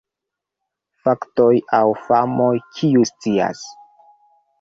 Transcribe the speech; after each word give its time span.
Faktoj 1.07 1.51
aŭ 1.79 1.81
famoj: 2.05 2.49
kiu 2.79 3.05
scias? 3.11 3.63